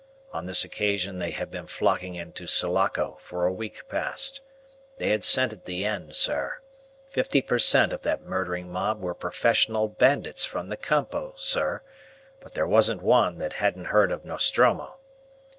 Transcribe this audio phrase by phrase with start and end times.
[0.33, 4.41] On this occasion they had been flocking into Sulaco for a week past.
[4.97, 6.57] They had scented the end, sir.
[7.05, 7.93] Fifty per cent.
[7.93, 11.83] of that murdering mob were professional bandits from the Campo, sir,
[12.39, 14.97] but there wasn't one that hadn't heard of Nostromo.